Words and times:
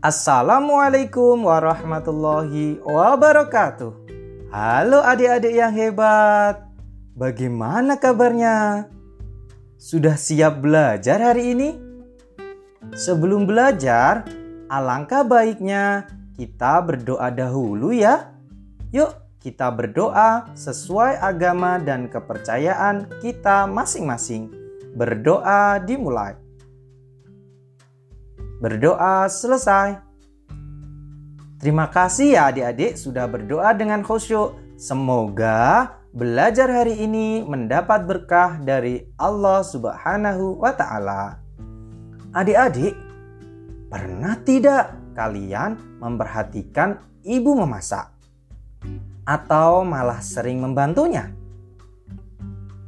Assalamualaikum 0.00 1.44
warahmatullahi 1.44 2.80
wabarakatuh. 2.80 3.92
Halo 4.48 5.04
adik-adik 5.04 5.52
yang 5.52 5.76
hebat. 5.76 6.64
Bagaimana 7.12 8.00
kabarnya? 8.00 8.88
Sudah 9.76 10.16
siap 10.16 10.64
belajar 10.64 11.20
hari 11.20 11.52
ini? 11.52 11.76
Sebelum 12.96 13.44
belajar, 13.44 14.24
alangkah 14.72 15.20
baiknya 15.20 16.08
kita 16.32 16.80
berdoa 16.80 17.28
dahulu 17.28 17.92
ya. 17.92 18.32
Yuk, 18.96 19.12
kita 19.44 19.68
berdoa 19.68 20.48
sesuai 20.56 21.20
agama 21.20 21.76
dan 21.76 22.08
kepercayaan 22.08 23.20
kita 23.20 23.68
masing-masing. 23.68 24.48
Berdoa 24.96 25.76
dimulai. 25.84 26.40
Berdoa 28.60 29.24
selesai. 29.24 30.04
Terima 31.56 31.88
kasih 31.88 32.36
ya 32.36 32.52
adik-adik 32.52 32.92
sudah 32.92 33.24
berdoa 33.24 33.72
dengan 33.72 34.04
khusyuk. 34.04 34.52
Semoga 34.76 35.96
belajar 36.12 36.68
hari 36.68 37.00
ini 37.00 37.40
mendapat 37.40 38.04
berkah 38.04 38.60
dari 38.60 39.08
Allah 39.16 39.64
Subhanahu 39.64 40.60
wa 40.60 40.76
taala. 40.76 41.40
Adik-adik, 42.36 42.92
pernah 43.88 44.36
tidak 44.44 44.92
kalian 45.16 45.80
memperhatikan 45.96 47.00
ibu 47.24 47.56
memasak 47.56 48.12
atau 49.24 49.88
malah 49.88 50.20
sering 50.20 50.60
membantunya? 50.60 51.32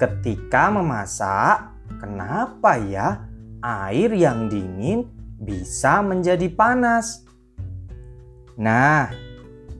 Ketika 0.00 0.72
memasak, 0.72 1.76
kenapa 2.00 2.80
ya 2.80 3.20
air 3.60 4.16
yang 4.16 4.48
dingin 4.48 5.17
bisa 5.38 6.02
menjadi 6.02 6.50
panas. 6.50 7.22
Nah, 8.58 9.08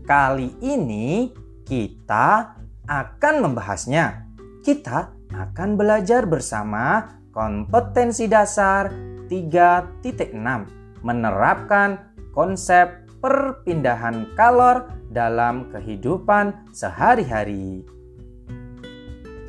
kali 0.06 0.54
ini 0.62 1.34
kita 1.66 2.54
akan 2.86 3.34
membahasnya. 3.42 4.24
Kita 4.62 5.12
akan 5.34 5.76
belajar 5.76 6.24
bersama 6.24 7.18
kompetensi 7.34 8.30
dasar 8.30 8.88
3.6 9.28 11.04
menerapkan 11.04 12.16
konsep 12.32 13.06
perpindahan 13.18 14.32
kalor 14.38 14.88
dalam 15.10 15.68
kehidupan 15.74 16.70
sehari-hari. 16.70 17.82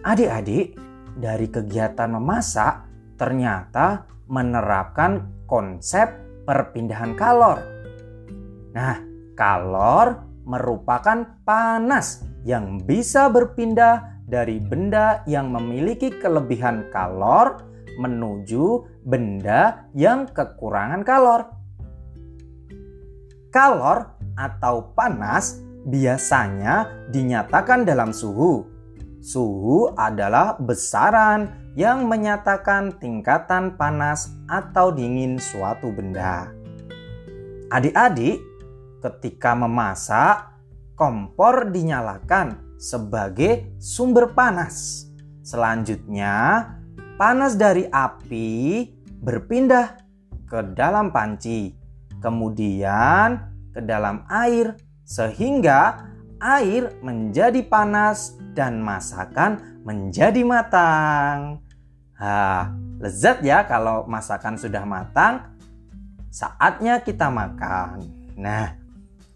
Adik-adik, 0.02 0.80
dari 1.20 1.48
kegiatan 1.52 2.16
memasak 2.16 2.88
ternyata 3.20 4.08
menerapkan 4.30 5.34
konsep 5.50 6.08
perpindahan 6.46 7.18
kalor. 7.18 7.60
Nah, 8.78 9.02
kalor 9.34 10.24
merupakan 10.46 11.26
panas 11.44 12.24
yang 12.46 12.80
bisa 12.86 13.28
berpindah 13.28 14.22
dari 14.30 14.62
benda 14.62 15.26
yang 15.26 15.50
memiliki 15.50 16.14
kelebihan 16.22 16.88
kalor 16.94 17.66
menuju 18.00 18.86
benda 19.04 19.90
yang 19.98 20.30
kekurangan 20.30 21.04
kalor. 21.04 21.50
Kalor 23.50 24.16
atau 24.38 24.94
panas 24.94 25.60
biasanya 25.90 27.10
dinyatakan 27.10 27.84
dalam 27.84 28.14
suhu. 28.14 28.79
Suhu 29.20 29.92
adalah 30.00 30.56
besaran 30.56 31.52
yang 31.76 32.08
menyatakan 32.08 32.96
tingkatan 33.04 33.76
panas 33.76 34.32
atau 34.48 34.96
dingin 34.96 35.36
suatu 35.36 35.92
benda. 35.92 36.48
Adik-adik, 37.68 38.40
ketika 39.04 39.54
memasak, 39.60 40.56
kompor 40.96 41.68
dinyalakan 41.68 42.80
sebagai 42.80 43.76
sumber 43.80 44.32
panas. 44.32 45.08
Selanjutnya, 45.44 46.64
panas 47.20 47.60
dari 47.60 47.88
api 47.92 48.88
berpindah 49.20 50.00
ke 50.48 50.60
dalam 50.76 51.12
panci, 51.12 51.76
kemudian 52.24 53.52
ke 53.76 53.84
dalam 53.84 54.24
air, 54.32 54.80
sehingga 55.04 56.08
air 56.40 56.96
menjadi 57.04 57.62
panas 57.68 58.36
dan 58.56 58.80
masakan 58.84 59.82
menjadi 59.84 60.42
matang. 60.44 61.64
Ha, 62.20 62.68
lezat 63.00 63.40
ya 63.44 63.64
kalau 63.64 64.04
masakan 64.08 64.60
sudah 64.60 64.84
matang. 64.84 65.56
Saatnya 66.30 67.02
kita 67.02 67.32
makan. 67.32 68.06
Nah, 68.38 68.76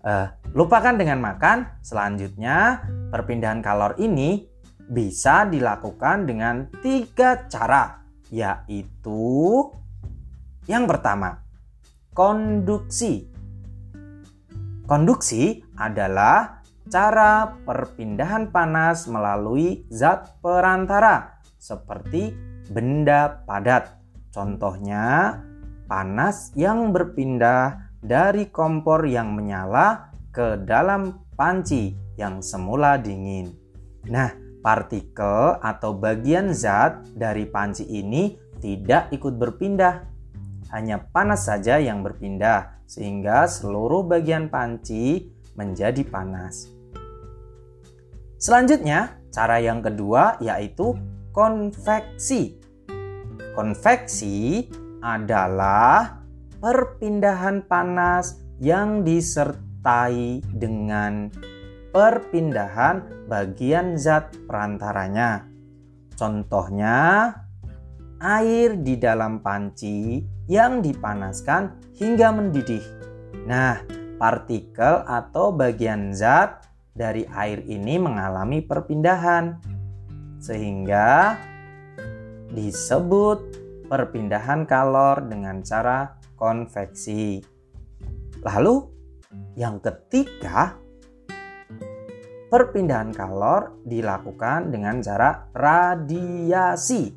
eh, 0.04 0.28
lupakan 0.54 0.94
dengan 0.94 1.20
makan. 1.24 1.80
Selanjutnya, 1.82 2.86
perpindahan 3.10 3.64
kalor 3.64 3.98
ini 3.98 4.46
bisa 4.84 5.48
dilakukan 5.48 6.28
dengan 6.28 6.70
tiga 6.84 7.48
cara, 7.50 8.04
yaitu 8.30 9.72
yang 10.64 10.88
pertama, 10.88 11.44
konduksi. 12.16 13.28
Konduksi 14.88 15.64
adalah 15.76 16.63
cara 16.92 17.60
perpindahan 17.64 18.52
panas 18.52 19.08
melalui 19.08 19.88
zat 19.88 20.40
perantara 20.44 21.40
seperti 21.60 22.36
benda 22.68 23.44
padat. 23.48 23.96
Contohnya, 24.34 25.38
panas 25.88 26.52
yang 26.58 26.92
berpindah 26.92 27.94
dari 28.04 28.52
kompor 28.52 29.08
yang 29.08 29.32
menyala 29.32 30.12
ke 30.34 30.60
dalam 30.66 31.24
panci 31.38 31.96
yang 32.20 32.44
semula 32.44 33.00
dingin. 33.00 33.54
Nah, 34.10 34.34
partikel 34.60 35.60
atau 35.62 35.96
bagian 35.96 36.52
zat 36.52 37.08
dari 37.16 37.48
panci 37.48 37.88
ini 37.88 38.36
tidak 38.60 39.12
ikut 39.12 39.36
berpindah. 39.40 40.08
Hanya 40.74 40.98
panas 41.14 41.46
saja 41.46 41.78
yang 41.78 42.02
berpindah, 42.02 42.82
sehingga 42.90 43.46
seluruh 43.46 44.04
bagian 44.08 44.50
panci 44.50 45.30
menjadi 45.54 46.02
panas. 46.06 46.70
Selanjutnya, 48.38 49.24
cara 49.32 49.64
yang 49.64 49.80
kedua 49.80 50.36
yaitu 50.44 50.94
konveksi. 51.32 52.60
Konveksi 53.56 54.68
adalah 55.00 56.24
perpindahan 56.60 57.64
panas 57.68 58.40
yang 58.60 59.04
disertai 59.04 60.40
dengan 60.52 61.28
perpindahan 61.94 63.28
bagian 63.30 63.96
zat 63.96 64.34
perantaranya. 64.48 65.46
Contohnya, 66.18 67.30
air 68.24 68.80
di 68.80 68.96
dalam 68.96 69.44
panci 69.44 70.24
yang 70.48 70.80
dipanaskan 70.80 71.96
hingga 72.00 72.32
mendidih. 72.32 72.84
Nah, 73.44 74.03
partikel 74.24 75.04
atau 75.04 75.52
bagian 75.52 76.16
zat 76.16 76.64
dari 76.96 77.28
air 77.28 77.60
ini 77.68 78.00
mengalami 78.00 78.64
perpindahan 78.64 79.60
sehingga 80.40 81.36
disebut 82.48 83.44
perpindahan 83.92 84.64
kalor 84.64 85.28
dengan 85.28 85.60
cara 85.60 86.16
konveksi. 86.40 87.44
Lalu 88.48 88.76
yang 89.60 89.84
ketiga 89.84 90.80
perpindahan 92.48 93.12
kalor 93.12 93.76
dilakukan 93.84 94.72
dengan 94.72 95.04
cara 95.04 95.52
radiasi. 95.52 97.12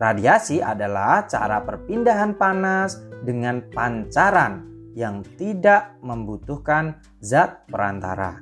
Radiasi 0.00 0.64
adalah 0.64 1.28
cara 1.28 1.60
perpindahan 1.60 2.40
panas 2.40 3.04
dengan 3.20 3.60
pancaran 3.68 4.73
yang 4.94 5.26
tidak 5.36 5.98
membutuhkan 6.00 7.02
zat 7.18 7.66
perantara. 7.66 8.40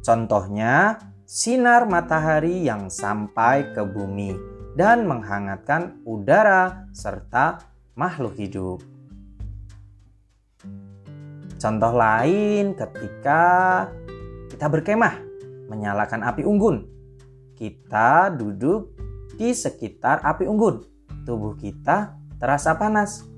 Contohnya, 0.00 0.96
sinar 1.26 1.84
matahari 1.84 2.64
yang 2.64 2.88
sampai 2.88 3.74
ke 3.74 3.82
bumi 3.84 4.32
dan 4.78 5.04
menghangatkan 5.04 6.00
udara 6.06 6.88
serta 6.94 7.60
makhluk 7.98 8.38
hidup. 8.38 8.80
Contoh 11.60 11.92
lain 11.92 12.72
ketika 12.72 13.42
kita 14.48 14.66
berkemah 14.72 15.20
menyalakan 15.68 16.24
api 16.24 16.42
unggun. 16.42 16.88
Kita 17.52 18.32
duduk 18.32 18.96
di 19.36 19.52
sekitar 19.52 20.24
api 20.24 20.48
unggun. 20.48 20.80
Tubuh 21.28 21.52
kita 21.60 22.16
terasa 22.40 22.72
panas. 22.80 23.28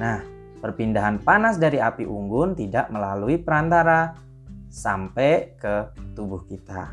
Nah, 0.00 0.35
Perpindahan 0.66 1.22
panas 1.22 1.62
dari 1.62 1.78
api 1.78 2.02
unggun 2.02 2.58
tidak 2.58 2.90
melalui 2.90 3.38
perantara 3.38 4.18
sampai 4.66 5.54
ke 5.54 5.94
tubuh 6.18 6.42
kita. 6.42 6.90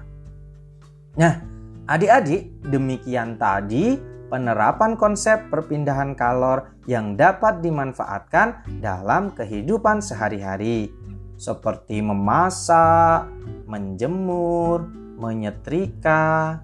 Nah, 1.18 1.42
adik-adik, 1.90 2.54
demikian 2.70 3.42
tadi 3.42 3.98
penerapan 4.30 4.94
konsep 4.94 5.50
perpindahan 5.50 6.14
kalor 6.14 6.70
yang 6.86 7.18
dapat 7.18 7.66
dimanfaatkan 7.66 8.62
dalam 8.78 9.34
kehidupan 9.34 10.06
sehari-hari, 10.06 10.94
seperti 11.34 11.98
memasak, 11.98 13.26
menjemur, 13.66 14.86
menyetrika, 15.18 16.62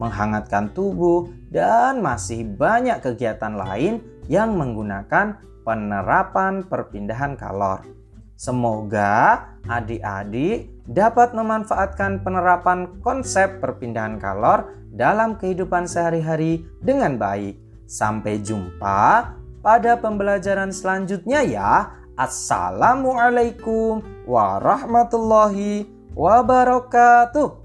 menghangatkan 0.00 0.72
tubuh, 0.72 1.28
dan 1.52 2.00
masih 2.00 2.48
banyak 2.48 3.04
kegiatan 3.04 3.52
lain 3.52 4.00
yang 4.32 4.56
menggunakan 4.56 5.36
penerapan 5.68 6.64
perpindahan 6.64 7.36
kalor. 7.36 7.84
Semoga 8.32 9.44
adik-adik 9.68 10.72
dapat 10.88 11.36
memanfaatkan 11.36 12.24
penerapan 12.24 12.98
konsep 13.04 13.60
perpindahan 13.60 14.16
kalor 14.16 14.72
dalam 14.88 15.36
kehidupan 15.36 15.84
sehari-hari 15.84 16.64
dengan 16.80 17.20
baik. 17.20 17.60
Sampai 17.84 18.40
jumpa 18.40 19.36
pada 19.60 20.00
pembelajaran 20.00 20.72
selanjutnya 20.72 21.44
ya. 21.44 21.72
Assalamualaikum 22.16 24.00
warahmatullahi 24.24 25.86
wabarakatuh. 26.16 27.61